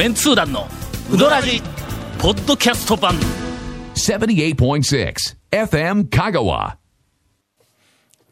[0.00, 0.66] メンツー団の
[1.12, 1.60] ウドラジ
[2.18, 3.12] ポッドキャスト版。
[3.94, 5.14] 78.6
[5.50, 6.76] FM Kagawa.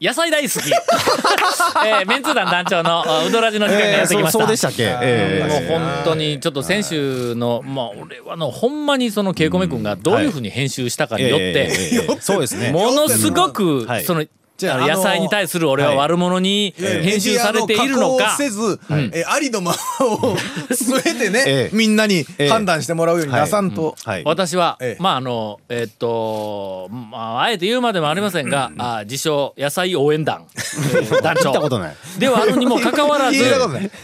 [0.00, 0.70] 野菜大好き、
[1.86, 4.84] えー、メンツー団団長のあウドラジの時間がやってきました、そうそうでしたっけ？
[5.02, 12.72] えもう本当にちょっと先週のまあ俺はのほんまにそのケイコメ君がどういうふうに編集したかによって、ええええそうですね。
[12.72, 14.04] ものすごくはい。
[14.04, 14.24] その
[14.58, 18.80] じゃあ野菜に対する俺は悪者に編集されているのか、せず、
[19.12, 20.36] えありのままを
[20.68, 21.76] 全てね、 ええ。
[21.76, 24.22] みんなに判断してもらうように出さんと、はい。
[24.24, 25.02] 私は、ええ。
[25.02, 30.58] まああのえっと、まあ、あえて言うまでもありませんが、あ自称野菜応援団、え
[31.06, 31.50] ー団長。
[31.50, 31.96] 聞いたことない。
[32.18, 33.40] ではあるにもかかわらず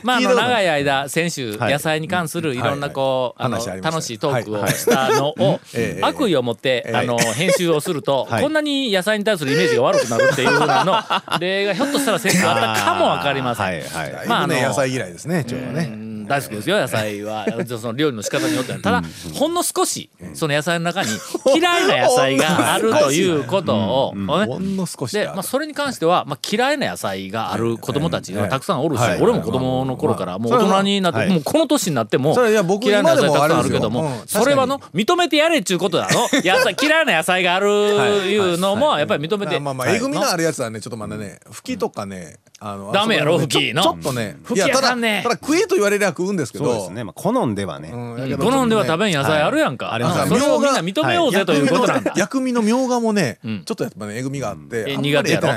[0.05, 1.73] まああの長い間先週はい。
[1.73, 3.61] 野菜に関するいろんなこう、楽
[4.03, 6.01] しいトークをしたのを、 ええ。
[6.01, 8.43] 悪意を持って、あの編集をすると、はい。
[8.45, 13.67] こんなに野菜に対するイメージが悪くなるっていうふうなの例がひょっとしたら先週あったかもわかりません。
[13.67, 14.29] はいはい。
[14.29, 17.47] まあね野菜嫌いですね今日はね、うん大好きですよ野菜は。
[17.67, 18.79] その料理の仕方によっては。
[18.79, 19.03] ただ
[19.35, 21.11] ほんの少しその野菜の中に
[21.55, 24.27] 嫌いな野菜があるということをね。
[24.47, 29.21] ほんの少しで、まあ、それに関しては、まあ、嫌いな野菜がある子供たちがたくさんおるし、はい。
[29.21, 31.29] 俺も子供の頃からもう大人になって、はい。
[31.29, 38.37] もうこの年になってもそれいや僕嫌いな野菜たくさんあるけども、それはの認めてやれっちゅうことだの 野菜嫌いな野菜があるい。
[38.37, 43.83] うのもやっぱり認めて、まあまあえぐみのあるやつはねちょっとまだね吹きとかねあのダメやろあそこ吹きの。
[43.83, 45.21] ちょちょっとね吹きいやただあかんね。
[45.23, 46.65] ただ食えと言われりゃ食うんですけど。
[46.65, 47.05] そうですね。
[47.05, 47.91] まあ好んではね。
[47.91, 49.95] 好んでは食べん野菜あるやんか、はい。
[49.97, 52.15] ありますうんそれをみんな認めようぜということなんだ。
[52.17, 53.65] 薬味のみょうがもね、ん。
[53.65, 55.49] ちょっとやっぱねえぐみがあって、苦手やろ。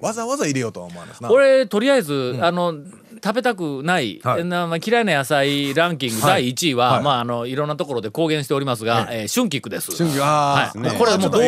[0.00, 1.22] わざわざ入れようとは思わないです。
[1.22, 2.74] な俺とりあえず、あの
[3.26, 4.44] 食べたくない、はい。
[4.44, 6.44] なまあ、嫌いな野菜ランキングはい。
[6.44, 7.02] 第1位は、はい。
[7.02, 9.90] まああのいろんなところで公言しておりますが、えー春菊です。
[9.96, 11.38] 春菊はい、これはもうど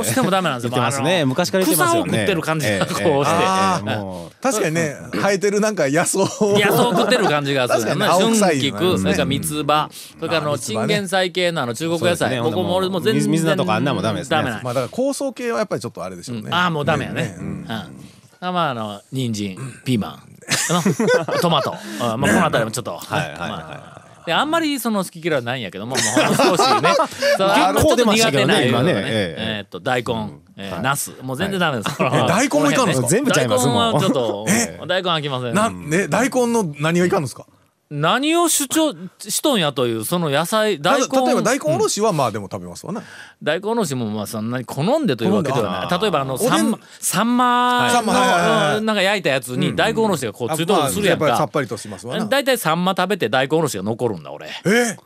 [0.00, 0.80] うしてもダメなんですよ。
[0.80, 1.24] ますね。
[1.24, 2.10] 昔から言ってますよね。
[2.10, 7.80] 草を食ってる感じがこうして、えーええもう確かにね生えてるなんか野草いやそう食ってる感じがする。
[7.80, 12.40] 確かにまあ青臭い春菊、それから三つ葉、それからあのチンゲン菜系のあの中国野菜、ね。
[12.40, 14.36] ここも俺も全然水水菜とかあんなんもダメですね。
[14.62, 17.36] まあだから香草系はやっぱりちょっとあれでしょうね、ああもうダメやね。
[17.38, 17.62] ううん。
[17.62, 17.66] ん。
[17.68, 20.35] あまああの人参、ピーマン、
[21.42, 22.96] トマト、あまあこの辺りもちょっと。
[22.98, 23.20] はい。
[23.20, 23.30] はい。
[23.30, 23.50] はい。
[23.50, 23.56] ま
[23.92, 25.98] あであんまりその好き嫌いはないんやけども、もう
[26.36, 31.96] 少しね、 結構苦手ないねえええーっと大根、えーナス、もう全然ダメです。
[31.96, 32.92] 大根もいかんの？
[32.92, 34.46] ですか全部ちゃいますもん大根はちょっと
[34.88, 35.54] 大根飽きません。
[35.54, 37.46] なね大根の何がいかんのですか？
[37.88, 41.06] 何を主張しとんやというその野菜大根。
[41.24, 43.02] 例えば大根おろしはまあでも食べますわな、
[43.42, 46.00] 大根おろしもまあそんなに好んでというわけではない。
[46.00, 46.48] 例えばあのおでん。
[46.48, 52.24] サンマサンマサンマはいなんか焼いたやつに大根おろしがこうついとるとするやんまあやっぱりさかっぱりとしますわな。
[52.24, 54.48] 大体サンマ食べて大根おろしが残るんだ俺。
[54.48, 54.96] え？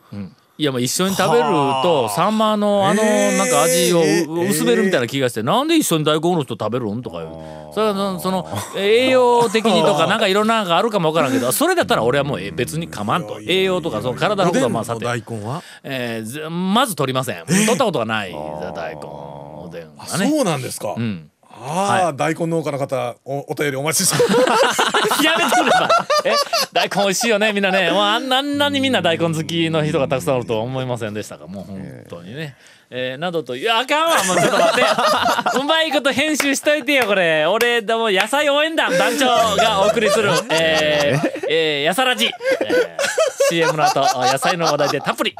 [0.61, 4.49] いやもう一緒に食べるとサンマのあのえーなんか味をえー。
[4.49, 7.17] 薄めるみたいな気がしてなんで一緒に大根おろしと食べるんとか
[7.73, 13.39] それはそのその栄養的にとか なんかいろんなのがあるかもわからんけどそれだったら俺はもうえ別にかまんと。
[13.41, 15.03] 栄養とかその体のことはまあさて。
[15.03, 15.63] 大根は？
[15.83, 17.43] えーぜまず取りません。
[17.47, 18.31] 取ったことがない。
[18.31, 20.29] 大根おでんはね。
[20.29, 21.30] そうなんですか、うん
[21.63, 24.23] ああ、大根農家の方おお便りお待ちして
[25.23, 25.89] やめてくれさ
[26.25, 26.29] い。
[26.29, 26.35] え
[26.73, 27.91] 大根美味しいよねみんなね。
[27.91, 32.55] もうあんなあんなにみんな大根好きの人がたくさんおるとは思いませんでしたがもう本当にね。
[32.93, 34.81] えーなどといやあかんわもうちょっと待って。
[35.59, 37.45] うまいこと編集しといてよこれ。
[37.45, 45.35] 俺でも野菜応援団団長がお送りする えー、えー、やさらじ、えー、CM の後野菜の話題でたっぷり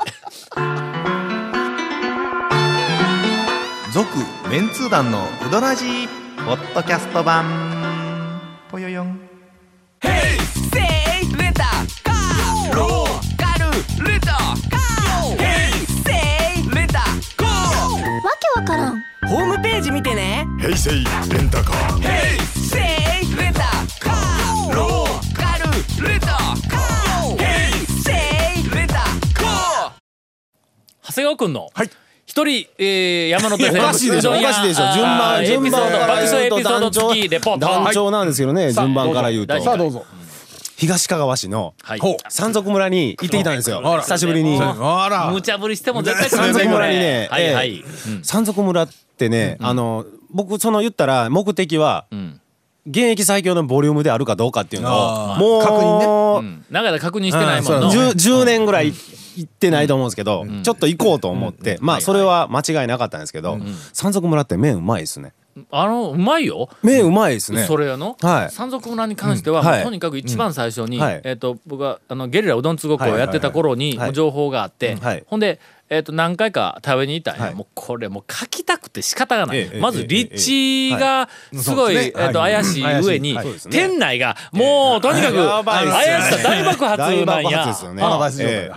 [4.51, 6.07] メンツー団のウドラジー
[6.45, 7.45] ポッドキャスト版。
[8.69, 9.07] ぽよよん。
[9.07, 9.17] わ
[18.41, 22.01] けわからんホームページ見てね平成レンタカー
[22.53, 22.78] せ
[23.25, 23.62] いレンタ
[24.01, 28.12] カーローカルレンタカーヘイセ
[28.59, 29.91] イレンタカー
[31.03, 31.89] 長谷川君のはい
[32.31, 33.83] 一人、えー、山手線。
[33.83, 34.31] おかしいでしょ。
[34.31, 34.94] おかしいでしょ。
[34.94, 37.60] 順番順番エピソード爆笑エピソード団長付きレポート。
[37.60, 39.54] 団長なんですけどね順番から言うと。
[39.54, 40.06] はいさあどうぞ。
[40.78, 42.00] 東かがわ市のはい。
[42.30, 43.81] 山賊村に行ってきたんですよ。
[43.81, 44.57] 久しぶりに。
[44.57, 48.19] 無茶ぶりしても絶対山賊村にねはいはい、ええ。
[48.24, 52.39] 山賊村ってねあの僕その言ったら目的はん。
[52.88, 58.92] 現役最強のボリュームであるかどうかっていうのをもう確認うん、長い確認してないもんうんの、10, 10年ぐらい
[59.38, 63.60] 行ってないと思うんですけど、ちょっと行こうと思って、まあそれは間違いなかったんですけど、
[63.94, 65.33] 山賊村って麺うまいですね。
[65.69, 67.63] あのうまいよ、麺うまいですね。
[67.63, 68.51] それやの、はい。
[68.51, 69.83] 山賊村に関しては、うん。
[69.83, 71.22] とにかく一番最初に、はい。
[71.24, 75.24] えっ、と僕はあのゲリラうどんつごっこをやってた頃に情報があって、はい。
[75.28, 75.60] ほんで、
[75.91, 77.53] えっと何回か食べに行ったんや、はい。
[77.53, 82.23] もうこれもう書きたくて仕方がない、ええまず立地がすごい、そうですね。
[82.25, 82.53] えっとはい。
[82.53, 83.38] 怪しい上に、
[83.69, 87.73] 店内がもうとにかく、怪しさ大爆発なんや。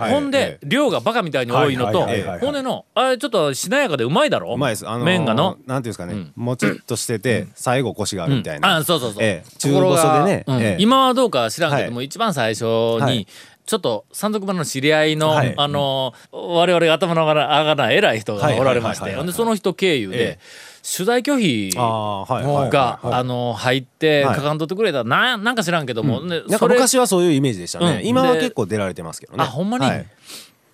[0.09, 2.39] ほんで、量がバカみたいに多いのと、はいはいはいはい。
[2.41, 4.53] ほんでのあれちょっとしなやかでうまいだろ？
[4.53, 4.85] うまいです。
[4.85, 5.57] あのー麺がの？
[5.65, 8.75] なんていうんですかね、もちっとしてて、最後コシがあるみたいな。
[8.75, 9.57] あそうそうそう、ええ。
[9.57, 10.77] 中細でね。
[10.79, 13.27] 今はどうか知らんけども、は一番最初に、はい
[13.65, 15.53] ちょっと山賊村の知り合いの、はい。
[15.57, 20.39] あの我々が頭の上がらない偉い人がおられましてでその人経由で、え
[20.85, 21.71] 取材拒否。
[21.75, 24.35] が、あの入ってはい。
[24.35, 24.99] かかんとってくれた。
[24.99, 28.01] らなんなんか知らんけども、ねなんか昔はそういうイメージでしたね。
[28.03, 28.07] うん。
[28.07, 29.43] 今はで結構出られてますけどね。
[29.43, 29.85] あほんまに？
[29.85, 30.05] はい。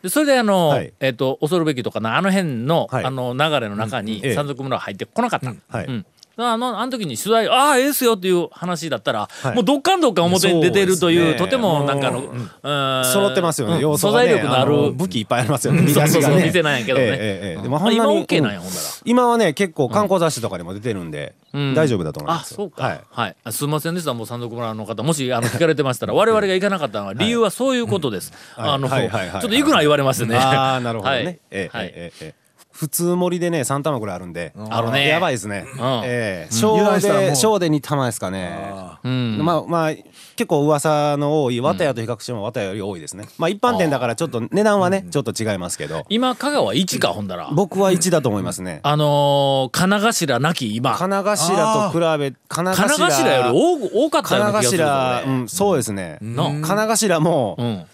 [0.04, 0.94] でそれであの、はい。
[1.00, 3.06] えっ、と恐るべきとかなあの辺の、はい。
[3.06, 4.34] あの流れの中にええ。
[4.34, 5.54] 山賊村は入ってこなかった。
[5.70, 5.86] はい。
[5.86, 6.06] うん
[6.50, 9.48] あのあの時に取材ああええっすよっていう話だったら、い。
[9.56, 11.36] もうどっかんどっかん表に出てるというね。
[11.36, 13.06] とてもなんかあの、もうん。
[13.06, 13.76] 揃ってますよね。
[13.76, 13.82] うん。
[13.82, 15.88] 要素がね素材力のあるの武器いっぱいありますよね。
[15.88, 17.06] そうそうそう見出しがね店なんやけどね。
[17.06, 17.62] ええええええ。
[17.62, 18.64] でもまあ今 OK なんやうん。
[18.64, 18.88] ほんなら。
[19.04, 21.74] 今はね結構観光雑誌とかにも出てるんでん。
[21.74, 22.54] 大丈夫だと思います。
[22.54, 22.84] あそうか。
[22.84, 23.02] はい。
[23.10, 24.14] はい、あすみませんでした。
[24.14, 29.42] もう山賊村の方もしあの聞かれてましたら我々が行かなかったのは理由はそういうことです、あの、はいはいはいはい。
[29.42, 30.38] ちょっと行くな言われましてね。
[30.38, 31.26] ああなるほどはい。
[31.26, 31.40] ね。
[31.52, 31.88] ええはい。
[31.88, 32.41] ええええ
[32.72, 34.54] 普通盛りでね3玉ぐらいあるんで。
[34.70, 35.08] あるね。
[35.08, 35.66] やばいですね。
[36.04, 36.54] ええ。
[36.54, 38.58] 小で小で2玉ですかね。
[39.04, 39.40] うん。
[39.44, 39.92] まあまあ
[40.36, 43.28] 結構噂の多い綿屋と比較しても綿屋より多いですね。
[43.38, 46.06] まあ一般店だからちょっと値段はねちょっと違いますけど。
[46.10, 47.50] 今香川一かほんだら。
[47.54, 48.80] 僕は1だと思いますね。
[48.84, 50.96] あのー、金頭なき今。
[50.98, 55.34] 金頭と比べ金金頭より多多かったような金気がするぞ頭、俺。
[55.34, 56.18] うん、そうですね。
[56.22, 57.86] の金頭もうん、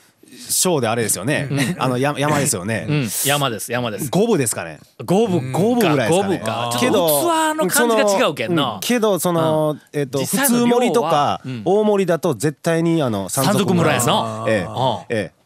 [0.50, 1.76] 小であれですよね。
[1.78, 2.86] あの山山ですようね。
[2.86, 4.10] ん、山です山です。
[4.10, 4.80] 五分ですかね。
[5.06, 5.52] 五分。
[5.52, 6.42] 五分ぐらいですかね。
[6.80, 8.78] けどょっと器の感じが違うけんな。
[8.78, 11.62] うけどそのえっと普通盛りとかうん。
[11.66, 14.46] 大盛りだと絶対にあの山賊村やな。
[14.48, 15.38] えあええ。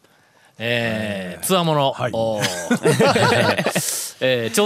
[0.64, 2.40] えー、つわもの、 挑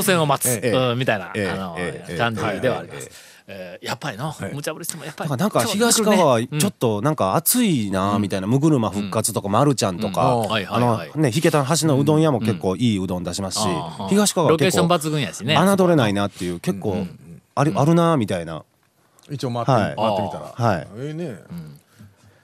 [0.03, 0.61] 戦を待つ、
[0.97, 1.49] みたいな、ええ。
[1.49, 2.19] あのええ。
[2.19, 3.11] 感じではあります。
[3.49, 5.31] えーやっぱりな、無茶ぶりしてもやっぱり。
[5.33, 5.37] え。
[5.37, 13.67] なんか東川はちょっとなんか暑いなみたいな、むぐるま復活とか、まるちゃんとか、あいはいのね、引けた橋のうどん屋も結構いいうどん出しますし、
[14.09, 15.57] 東川は結構ロケーション抜群やしね。
[15.57, 17.07] 侮れないなっていう、結構
[17.55, 18.65] あるあるなみたいな。
[19.31, 20.89] 一応回って、はい回ってみたらはい。
[20.99, 21.37] ええね。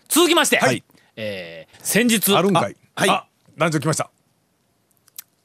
[0.08, 0.84] 続きまして、はい。
[1.16, 2.76] えー先日あるんかい。
[2.94, 3.10] はい。
[3.10, 3.26] あ
[3.58, 4.10] 男女来ました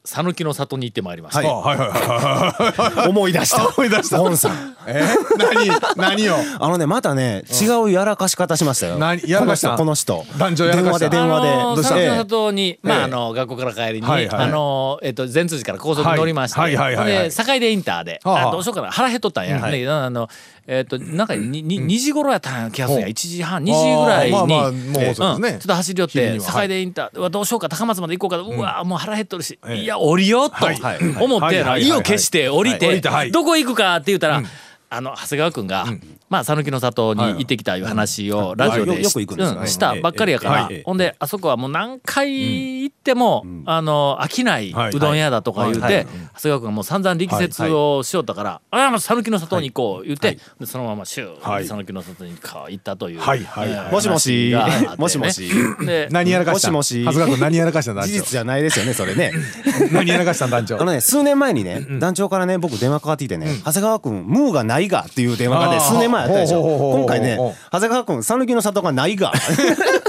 [0.08, 1.42] 讃岐の里に行ってまいりました。
[1.46, 3.08] はい。
[3.10, 3.68] 思い出した。
[3.76, 4.20] 思い出した。
[4.20, 4.76] ゴンさん。
[4.88, 5.04] え？
[5.38, 8.98] 何何よあのね、またね、違うやらかし方しましたよ。
[8.98, 9.76] 何やらかした？
[9.76, 10.26] この人。
[10.38, 11.10] 男女やらかした？
[11.10, 12.10] 電話で、電話で。
[12.10, 13.04] あのに、まあええ。
[13.04, 14.46] あの学校から帰りに、はいはい。
[14.46, 16.76] あのえっと善通寺から高速に乗りまして、はい。
[16.78, 18.92] はいはいはいはいで境出インターで、はあどうしようかな。
[18.92, 19.82] 腹減っとったんや、はい。
[19.82, 20.30] であの
[20.68, 23.02] えっとなんかに に2時頃やったんや気がするん。
[23.02, 30.76] や1時半2時ぐらいに、まあまあもうんちょっと走り寄って境出インターうわどうしようか高松まで行こうか、うわもう腹減っとるし、いや降りようとはい。
[30.76, 30.98] はい。
[31.20, 31.56] 思って、はい。
[31.56, 31.62] はい。
[31.62, 31.64] はい。
[31.64, 31.88] はい。
[31.88, 34.44] 意を決して降りて,、どこ行くかって言ったら、
[34.90, 35.86] あの長谷川君が、
[36.30, 39.60] まあ讃岐の里に行ってきたいう話をラジオでし,、はいよよく行くんですよ。
[39.60, 40.64] うんしたばっかりやから、はい。
[40.64, 40.84] はい。
[40.84, 44.92] ほんであそこはもう何回行っても、あの飽きないはい。
[44.92, 45.94] うどん屋だとか言うて、はい。
[45.96, 46.06] はい。
[46.06, 51.68] 長谷川君がもう散々力説をしよったから「ああもう讃岐の里に行こう」言って、でそのままシューはい。
[51.68, 53.44] 讃岐の里にこう行ったという、はい。
[53.44, 53.74] はい。
[53.74, 53.92] はい。
[53.92, 54.56] もしもし。
[54.98, 55.50] もしもし。
[55.86, 56.72] で何やらかした。
[56.72, 57.06] もしもし。
[57.06, 59.34] 長谷川君何やらかした団事長実じゃないですよね、それね。
[59.92, 60.80] 何やらかした団長。
[60.82, 66.62] あのね、数年前にね、団長からね、僕電話かかってきてね、長谷川君、ムーがないがっていう電話がね、数年前あったでしょ。
[66.62, 67.38] 今回ね
[67.72, 69.32] 長谷川君、讃岐の里がないが。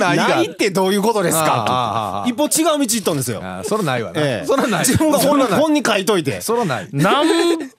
[0.00, 0.28] ないが。
[0.28, 2.24] ないってどういうことですか？
[2.26, 3.42] ー一歩違う道行ったんですよ。
[3.64, 4.46] そらないわな、ええ。
[4.46, 4.80] そらない。
[4.80, 6.40] 自分が本に書いといて。
[6.40, 6.88] そらない。
[6.92, 7.24] 何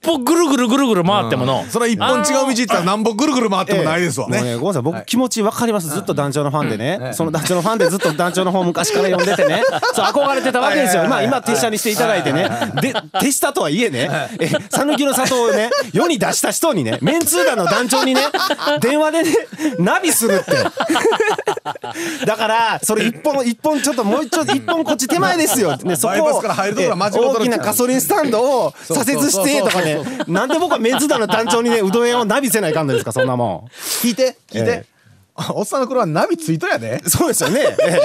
[0.02, 4.38] 歩ぐるぐるぐるぐる回ってもの、そら一本違う道行ったら何本ぐるぐる回ってもないですわね。
[4.38, 5.88] ごめんなさい、僕気持ちわかります。
[5.88, 9.62] ずっと団長のファンでね、その団長のファンでずっと団長の方昔から読んでてね、
[9.94, 11.08] そう憧れてたわけですよ。
[11.08, 12.48] まあ今手下にしていただいてね、
[12.80, 18.22] で、手下とはいえね、え、讃岐の里をね、世に出した人にね、メンツー団の団長にね、
[18.80, 19.36] 電話でね、
[19.78, 20.52] ナビするって。
[22.26, 25.76] だから、それ一本、一本ちょっともうちょっと一本こっち手前ですよ。
[25.82, 26.42] ね、そこを
[27.34, 33.70] 大きなガソリンスタンドを左折してとかね、なんで僕はメンツー団の団長にね、うどん屋をナビせないかんのですか、そんなもん。
[34.02, 34.84] 聞いて聞いて、え
[35.50, 37.76] おっさんの頃はナビついとやでそうですよね。
[37.80, 38.00] え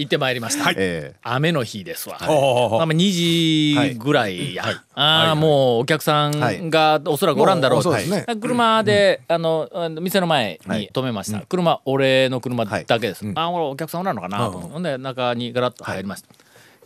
[0.00, 2.78] 行ってまいりました、え雨の日ですわ、ほうほうほう。
[2.78, 4.64] まあまあ2時ぐらいや、
[4.94, 8.36] ああもうお客さんがおそらくおらんだろうと、もうそうですね。
[8.40, 14.38] 車で、あのあの店の前に止めました、車俺の車だけです、ああ俺お客さんおらんのかな？
[14.38, 16.28] と思って、ほんで中にガラッと入りました、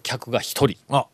[0.02, 0.76] 客が一人。
[0.88, 1.06] あ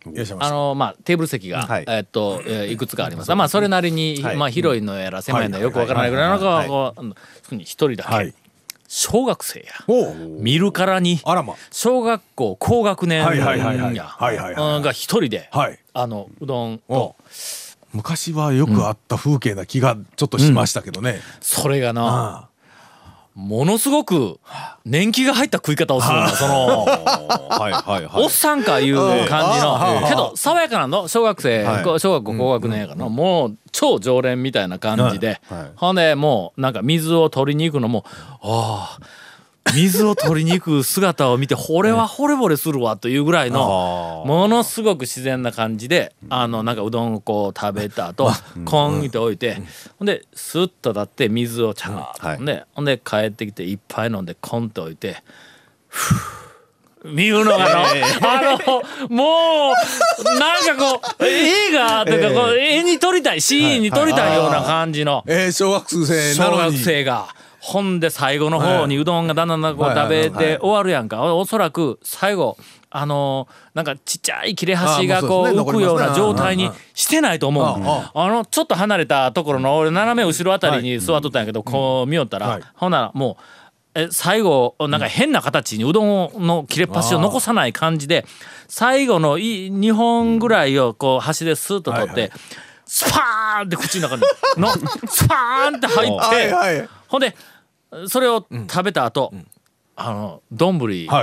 [0.50, 1.84] のまあテーブル席が、はい。
[1.86, 3.34] えっと、えーいくつかあります。
[3.34, 4.36] まあそれなりに、はい。
[4.36, 6.68] まあ広いのやら狭いのやらよくわからないぐらいのが、はい。
[6.68, 8.34] こううんそこに一人だけ、はい
[8.92, 9.66] 小学生や。
[10.40, 11.20] 見るからに。
[11.22, 11.54] あらま。
[11.70, 13.94] 小学校高学年はいはいはいはい。
[13.94, 15.78] やが一人ではい。
[15.94, 17.16] あのうどんおと
[17.92, 22.49] 昔はよくあった風景な気がちょっとしましたけどね、それがなあ
[23.34, 24.38] ものすごく
[24.84, 31.08] 年季が入った食い方をするんだそのはいはいはおっさんかいう感じあのけど爽やかなの？
[31.08, 31.64] 小学生、
[31.98, 33.08] 小学校高学年やからの。
[33.08, 35.72] もう超常連みたいな感じで、はいはい。
[35.76, 38.04] ほんでもうなんか水を取りに行くのも
[38.42, 39.04] ああ
[39.74, 48.30] 水を取りに行く姿を見てこれは惚れ惚れするわというぐらいのものすごく自然な感じであのなんかうどんをこう食べた後
[48.64, 49.62] コンって置いて
[49.98, 52.36] ほんでスッと立って水をちゃーっとはい。
[52.36, 55.22] ほんでほんで帰ってきて一杯飲んでコンって置いて
[57.04, 67.34] 見るのがの、あの、もう、なんかこう、映画とか、こう、絵に撮りたい、シーンに撮りたいような感じの、えー小学生な小学生が。
[67.70, 70.30] ほんで最後の方にうどんがだんだんだんこうはい食べはい。
[70.32, 71.34] て終わるやんか。
[71.34, 72.58] おそらく最後、
[72.90, 78.44] あのなんかちっちゃい切れ端がこう浮くような状態にしてないと思うあの。
[78.44, 82.62] ちょっと離れたところの俺斜め後ろあたりに座っとったんやけど、こう見よったら、はい。
[82.74, 83.42] ほんならもう。
[83.92, 88.24] え最後なんか変な形にうどんの切れ端を残さない感じで
[88.68, 92.30] 最後の2本ぐらいをこう端でスーッと取って、
[92.86, 94.22] スパーンって口の中に
[94.56, 94.68] の
[95.08, 97.34] スパーンって入って、ほんで
[98.08, 99.32] それを食べた後、
[100.02, 100.76] あの丼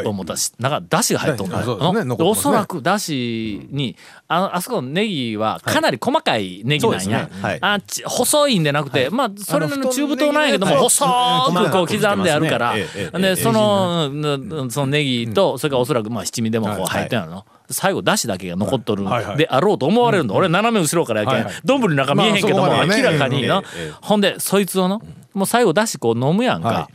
[0.06, 2.06] を持ったし、なんかだしが入っとんだはい。
[2.06, 2.16] ね。
[2.20, 3.96] おそらくだしに
[4.28, 7.42] あのあそこのネギはかなり細かいネギなんや、そうですね。
[7.42, 7.58] はい。
[7.60, 19.06] あち細いんでなくて、まあそれなりの中太なんやけども細くこう刻んであるから、ええええええでそのうんそのネギとそれからおそらくまあ七味でもこう入ってんの、最後だしだけが残っとる
[19.38, 21.54] であろうと思われるの、俺斜め後ろからやけんはいはい。
[21.66, 23.64] 丼、の中見えへんけども、明らかにの、
[24.02, 25.02] ほんでそいつをの
[25.34, 26.94] もう最後だしこう飲むやんか、はい。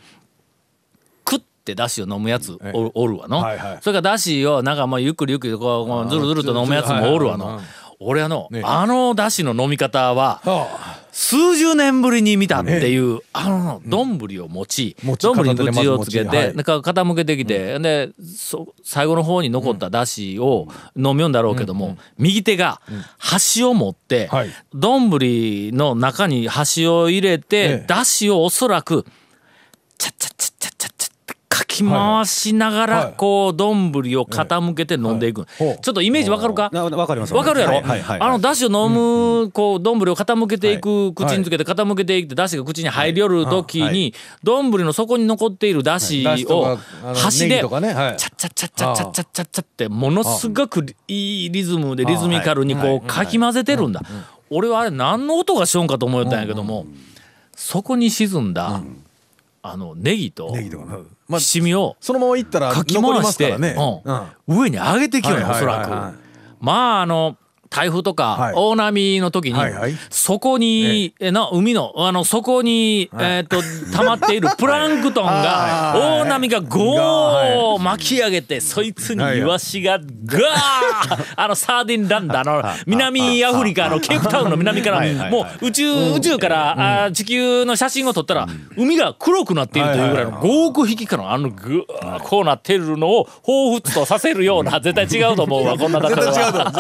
[1.31, 3.41] 食ってだしを飲むやつおるおるわの、
[3.81, 7.61] それからだしをなんかもうゆっくりゆっくりこうずるずると飲むやつもおるわの、
[8.05, 8.63] 俺あの、ね。
[8.65, 10.99] あのだしの飲み方はあ。
[11.13, 16.57] 数十年ぶりに見たっていう、あの丼を持ち餅丼に片手で口をつけて、はい。
[16.57, 22.81] なんか傾けてきて、でそ最後の方に残っただしを飲みよんだろうけども、右手が
[23.19, 24.51] 箸を持ってはい。
[24.73, 25.11] 丼、
[25.73, 29.05] の中に箸を入れて、ええだしをおそらく
[29.99, 31.12] チャッチャッチャッチャッチャッチャ
[31.55, 36.71] かき回しながらこう丼を傾けて飲んでいく、ちょっとイメージわかるか？
[36.73, 37.35] わかります。
[37.35, 46.79] わかるやろ、はいあのだしを飲むこう丼を傾けていく、口につけて傾けていってだしが口に入りよる時に丼の底に残っているだしを
[47.15, 54.01] 箸でチャッチャッチャッチャッチャッチャッチャッチャってものすごくいいリズムでリズミカルにこうかき混ぜてるんだ
[54.49, 56.87] 俺はあれ何の音がしようかと思ったんやけども
[57.55, 59.05] そこに沈んだ、うん
[59.63, 60.55] あのネギと
[61.29, 63.57] まあ七味をそのままいったらかき回して、
[64.49, 66.19] 上に上げてきよねおそらく。
[66.61, 67.37] まああの
[67.73, 68.55] 台風とかはい。
[68.55, 69.59] 大波の時に、
[70.11, 73.63] そこに、えな海のあの底に、えっ、と
[73.93, 76.01] 溜まっている プランクトンがはい。
[76.01, 96.71] 大波がゴー巻き上げてそいつにイワシがガーあのサーディンランダーの南アフリカのケープタウンの南からもう宇宙宇宙からあー地球の写真を撮ったら海が黒くなっているというぐらいの5億匹からのあのグーこうなってるのを彷彿とさせるような絶対違うと思うわこんなだった絶対違うとら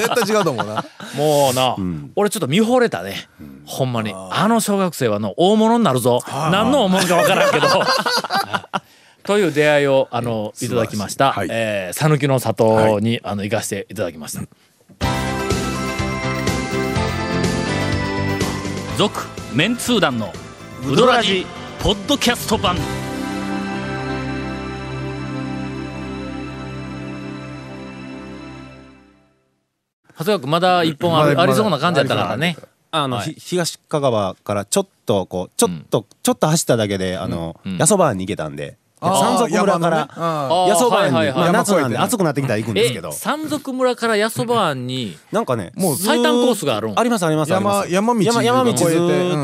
[0.50, 0.81] 思う絶
[1.16, 3.28] 対違うなもうな、俺ちょっと見惚れたね、
[3.64, 4.12] ほんまに。
[4.14, 6.20] あの小学生はの大物になるぞ。
[6.50, 7.68] 何の思いか分からんけど。
[9.24, 10.68] という出会いをあのい。
[10.68, 11.32] ただきました。
[11.32, 11.48] はい。
[11.50, 14.42] えー讃岐、の里に、あの行かせていただきました。
[18.98, 19.20] 続
[19.54, 20.32] メンツー団の
[20.86, 21.46] ウドラジ
[21.82, 22.76] ポッドキャスト版
[30.22, 32.56] 長谷川君まだ一本あるありそうな感じやったからね。
[32.90, 33.26] あの、はい。
[33.32, 37.78] ひ東香川からちょっとこうちょっと、ちょっと走っただけであの、うん。
[37.78, 38.76] 八十番に行けたんで。
[39.00, 39.96] 山賊村から山のね。
[39.96, 41.34] ああー八十番に、はいはいはい。
[41.34, 43.10] まあ、夏なんで暑くなってきたら行くんですえけど。
[43.10, 46.98] 山賊村から八十番になんかねもう最短コースがあるん？
[46.98, 47.90] ありますありますあります。
[47.90, 48.88] 山山道山山道ずっ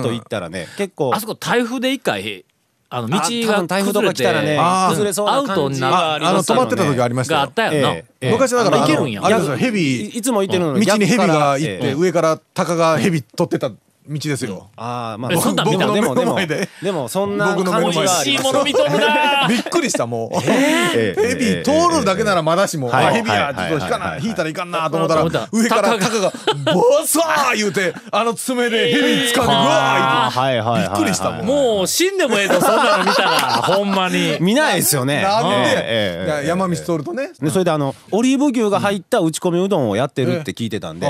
[0.02, 1.12] と行ったらね、結構。
[1.12, 2.44] あそこ台風で一回
[2.90, 9.24] あの道が分台風とか来たらね崩れそうなアウト感じにながああの止まってた時ありましたがあよったやんな、昔だからあのあいけるんや。
[9.24, 13.70] あれですよい蛇いつも行ってるのに道に蛇が行っええて上から鷹が蛇取ってた
[14.08, 14.68] 道ですよ。
[14.76, 15.86] ああまあえそんなん見た？
[15.86, 16.68] でもでも僕の目の前で。
[16.82, 17.94] でもそんな僕の目の前で。
[17.94, 20.36] 感じはありますよもの見とるな びっくりしたもう。
[20.48, 24.24] ええヘビ通るだけならまだしも、ヘビやはいちょっと引かないい。
[24.24, 26.32] 引いたらいかんなと思ったら上からタカが
[26.72, 30.88] ボサー言うてあの爪でヘビ掴んでぐわーはいはいはいはい。
[30.88, 31.46] びっくりしたもん。
[31.46, 33.30] もう死んでもええとそんなの見たら。
[33.62, 34.36] ほんまに。
[34.40, 35.22] 見ないですよね。
[35.22, 41.06] なんで、山道通るとね、でそれであのオリーブ牛が入った打ち込みうどんをやってるって聞いてたんで。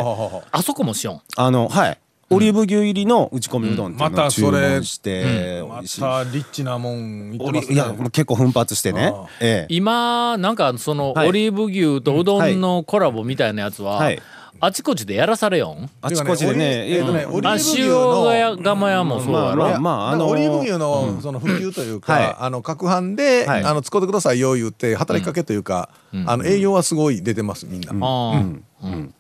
[0.51, 1.21] あそこもしよん。
[1.37, 1.99] あのはい
[2.31, 6.01] オリーブ牛入りの打ち込みうどんっていうまのを注たそれ文してま美味しい。
[6.01, 9.15] たリッチなもん言ってますいや結構奮発してね。
[9.41, 9.75] ええ。
[9.75, 11.29] 今なんかそのはい。
[11.29, 14.21] オリーブ牛とうどんのコラボみたいなやつは、はい。
[14.61, 15.89] あちこちでやらされよん？
[16.03, 16.91] あちこちでね。
[16.91, 17.35] えっとね、うん。
[17.37, 22.37] オリーブ牛塩のが釜屋もそうやろ、まあああのオリーブ牛のその普及というか、はい。
[22.41, 23.65] あの各販で、はい。
[23.65, 25.91] あの使ってくださいよ言って働きかけというか、
[26.27, 28.65] あの営業はすごい出てますみんな、うん。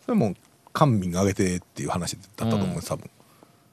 [0.04, 0.34] それも
[0.72, 2.74] 官民が上げてっていう話だったと思うん。
[2.74, 3.10] です多分、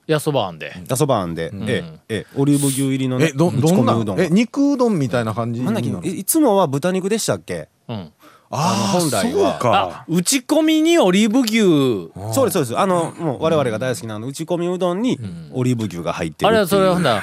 [0.08, 0.74] やそばあんで。
[0.88, 3.96] だそばあんで、ええええオリーブ牛入りのねえどどんな？
[3.96, 7.70] うどんえ肉うどんみたいな感じなんいつもは豚肉でしたっけ？
[7.88, 8.12] うん。
[8.52, 9.54] あー本来は。
[9.54, 9.74] そうか。
[9.74, 12.12] あ打ち込みにオリーブ牛。
[12.34, 12.78] そうですそうです。
[12.78, 15.20] あのもう我々が大好きなあの打ち込みうどんに
[15.52, 16.80] オリーブ牛が入ってるあれはっていう。
[16.80, 17.16] それはほんだ？
[17.16, 17.22] ら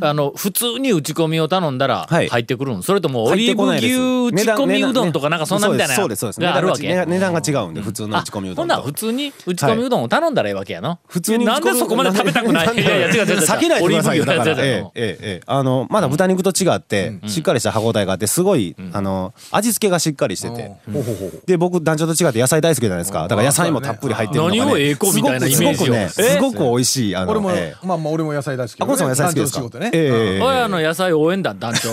[0.00, 2.28] あの普通に打ち込みを頼んだらはい。
[2.28, 2.82] 入ってくるん？
[2.82, 3.86] それともオリーブ牛
[4.34, 6.40] 打ち込みうどんとかなんかそんなみたいなそうですそうです。
[6.40, 12.76] があるわけ値段が値段が違うんで普通の打ち込みうどんとほんなら普通に打ち込みうどんを頼んだらええわけやの普通になんでそこまで食べたくない？
[12.76, 13.46] いやいや違う違う違う。
[13.46, 14.24] 避けないでくださいよ。
[14.24, 14.52] だから。
[14.52, 15.40] ええええええ。
[15.46, 20.72] あのまだ豚肉と違ってしっかりした歯ごたえがあってすごいあの味付けがしっかりしてて。
[20.92, 21.42] ほうほうほう。
[21.46, 23.22] で僕団長と違って野菜大好きじゃないですか。
[23.28, 25.74] だから野菜もたっぷり入ってるのがね何をええ子みたいなイメージを。
[25.74, 27.86] すごくねえすごく美味しいあの俺も、ええ。
[27.86, 29.87] まあまあ俺も野菜大好きあこんさんも野菜好きですか？
[29.90, 31.90] ね、えー、親の野菜応援団団長。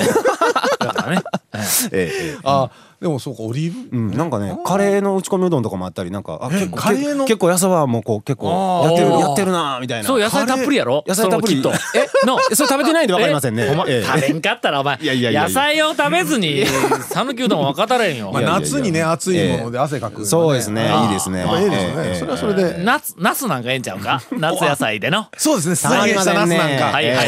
[1.09, 1.21] ね。
[1.91, 2.69] ええあ
[3.01, 10.07] でもそうかオリーブ、うん、なんかねカレーの打ち込みうどんとかもあったりなんかあ結構結構野菜はもうこう結構やってるやってるなみたいな。
[10.07, 11.03] そう野菜たっぷりやろ？
[11.05, 11.61] 野菜たっぷり。
[11.61, 13.67] と えのそれ食べてないでわかりませんね。
[13.67, 13.85] 食
[14.21, 16.65] べんかったらお前いやいや野菜を食べずに
[17.13, 18.31] 讃岐うどんか語れんよ。
[18.33, 20.25] 夏にね暑いもので汗かく。
[20.25, 21.45] そうですねいいですね。
[21.61, 22.15] いいですね。
[22.19, 22.77] それはそれで。
[22.83, 24.21] 夏夏なんかええんちゃうか？
[24.31, 25.27] 夏野菜での。
[25.37, 26.57] そうですねたまりませんね。
[26.57, 27.27] はいはい。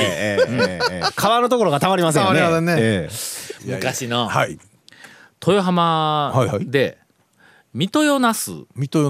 [1.16, 3.07] 皮のところがたまりませんよね。
[3.66, 4.58] 昔の、はい、
[5.46, 6.98] 豊浜で、
[7.74, 8.34] 水戸ヨナ
[8.76, 9.10] 水戸よ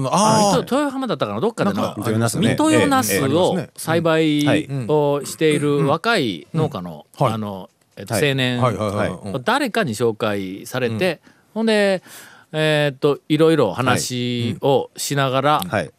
[0.58, 1.40] 豊浜だったかな？
[1.40, 8.60] どっかでの水戸よなすを栽培をしている若い農家のあの青年
[9.44, 11.20] 誰かに紹介されて
[11.54, 12.02] ほんで
[12.52, 15.90] えっといろいろ話をしながらえ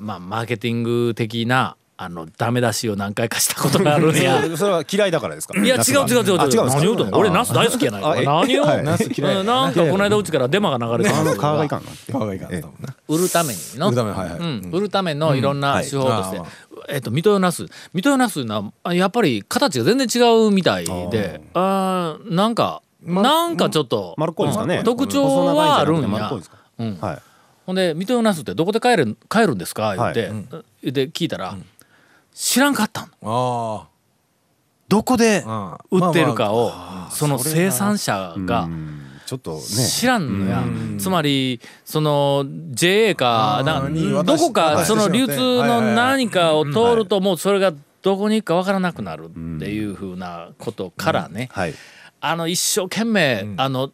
[0.00, 4.42] まあマーケティング的なあのダメ出しを何回かしたことがあるんや。
[4.50, 5.58] そそれは嫌いだからですか？
[5.58, 6.40] いや違う違う違う違う。
[6.40, 8.84] あ違う何言うと俺ナス大好きやない何を、はい。
[8.84, 12.12] ナス嫌いうんなんかこの間うちからデマが流れてあのます皮がいかんなって。
[12.12, 12.70] 皮がいかん多分ね
[13.08, 13.88] 売るためにの。
[13.88, 14.38] 売るためはいはい。
[14.38, 16.50] うん、売るためのいろんな手法として、うんはい
[16.88, 21.40] えっと水戸ナス水戸ナスなあやっぱり形が全然違うみたいで。
[21.54, 22.34] あー。
[22.34, 24.78] なんかなんかちょっと、丸っこいですかね？
[24.78, 26.32] うん特徴はあるんや。
[26.78, 26.98] うん。
[27.00, 27.18] はい。
[27.66, 29.94] ほんで水戸ナスってどこで買える買えるんですか？
[29.96, 31.54] 言って、で聞いたら、
[32.34, 33.10] 知らんかったん。
[33.22, 33.88] あ
[34.88, 36.72] どこであ売ってるかまを
[37.10, 38.98] その生産者がうん。
[39.24, 39.60] ちょっとね。
[39.60, 40.62] 知らんのや、
[40.98, 43.62] つまりその JA か
[44.26, 51.48] どこかその流通の何かを通るうともうそれがどこに行くかわからなくなるっていうふうなことからね。
[51.52, 51.74] はい。
[52.20, 53.90] あの一生懸命あの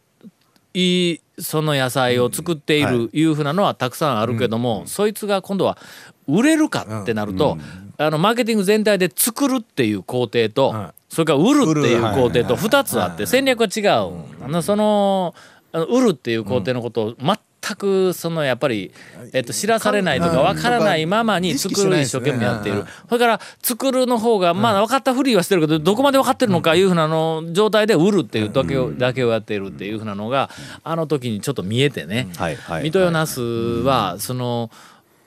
[0.75, 3.25] いいその野菜を作っているい。
[3.25, 5.79] うふうなのはたくさんあるけどもそいつが今度は
[6.27, 7.59] 売れるかってなると
[7.99, 15.35] あのマーケティング全体で作るっていう工程とそれから売るっていう工程と2つあって戦略は違うあのその
[15.73, 18.93] 売るっていう工程のことを全くそのやっぱり、
[19.33, 22.85] えっと、知らされないとか分からないままに作る一生懸命やっている。
[23.09, 30.51] それから作るの方がまあ分かったふりはしてるけどどこまで分かってるのかいうふうなの状態で売るっていうだけをだけをやっているっていうふうなのが
[30.85, 32.29] あの時にちょっと見えてね。
[32.37, 34.71] はいはい水戸代ナスはその。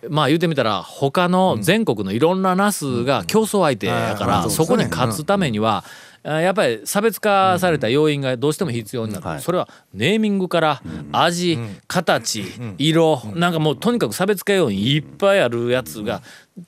[0.09, 5.83] まあ言うてみたら他の全国のいろんなナスが競争相手やからそこに勝つためには
[6.23, 9.41] あやっぱり差別化された要因がどうしても必要になる、はい。
[9.41, 12.43] それはネーミングから味、形、
[12.77, 16.21] 色、なんかもうとにかく差別化要因いっぱいあるやつが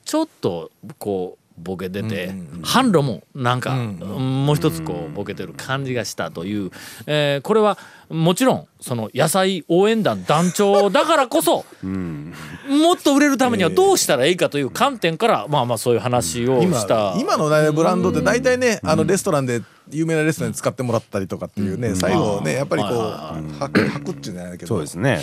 [0.05, 2.31] ちょっとこうボケてて、
[2.63, 6.71] 販路もなんか、もう一つこうボケてる感じがしたという、
[7.05, 7.77] えーこれは
[8.09, 17.15] もちろんその野菜応援団団長だからこそ、 もっと売れるためにはどうしたらいいかという観点から、まあまあそういう話を今した。
[17.19, 19.61] 今のねブランドって大体ねあのレストランで
[19.91, 24.67] 有名なレストランで使ってもらったりとかっていうね最後ねやっぱりこうはくはくっていうんじゃないけど。
[24.67, 25.21] そうですね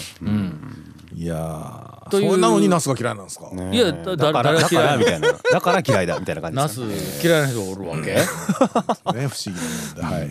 [1.14, 2.30] いやーという。
[2.32, 3.50] そんなのにナスが嫌いなんですか？
[3.72, 4.86] いやだだからだか誰が嫌い？
[4.86, 5.28] らみたいな。
[5.52, 8.14] だから嫌いだみたいな感じナすかね嫌いな人がおるわけ？
[8.14, 10.02] ね不思議なもんで。
[10.02, 10.28] はい。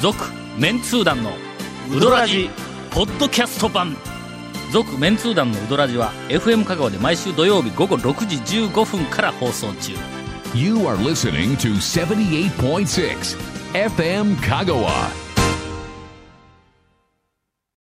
[0.00, 0.18] 続
[0.58, 1.30] メンツー団の
[1.90, 2.50] ウドラジ
[2.90, 3.96] ポッドキャスト版。
[4.72, 9.92] 続メンツー団のウドラジは FM 香川で毎週土曜日午後6時15分から放送中。
[10.54, 13.38] You are listening to 78.6
[13.72, 15.23] FM Kagawa.